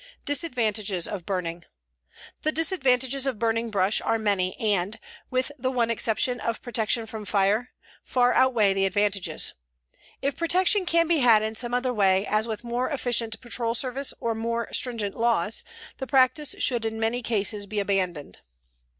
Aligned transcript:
"Disadvantages 0.25 1.07
of 1.07 1.27
Burning 1.27 1.63
"The 2.41 2.51
disadvantages 2.51 3.27
of 3.27 3.37
burning 3.37 3.69
brush 3.69 4.01
are 4.01 4.17
many 4.17 4.59
and, 4.59 4.99
with 5.29 5.51
the 5.59 5.69
one 5.69 5.91
exception 5.91 6.39
of 6.39 6.59
protection 6.63 7.05
from 7.05 7.23
fire, 7.23 7.69
far 8.01 8.33
outweigh 8.33 8.73
the 8.73 8.87
advantages. 8.87 9.53
If 10.19 10.35
protection 10.35 10.87
can 10.87 11.07
be 11.07 11.19
had 11.19 11.43
in 11.43 11.53
some 11.53 11.75
other 11.75 11.93
way, 11.93 12.25
as 12.25 12.47
with 12.47 12.63
more 12.63 12.89
efficient 12.89 13.39
patrol 13.41 13.75
service 13.75 14.11
or 14.19 14.33
more 14.33 14.73
stringent 14.73 15.15
laws, 15.15 15.63
the 15.99 16.07
practice 16.07 16.55
should 16.57 16.83
in 16.83 16.99
many 16.99 17.21
cases 17.21 17.67
be 17.67 17.79
abandoned. 17.79 18.39